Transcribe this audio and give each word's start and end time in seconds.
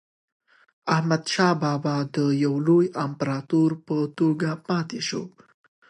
احمدشاه 0.95 1.53
بابا 1.61 1.97
د 2.15 2.17
یو 2.43 2.55
لوی 2.67 2.85
امپراتور 3.05 3.69
په 3.85 3.97
توګه 4.19 4.49
پاتې 4.67 4.99
شو. 5.07 5.23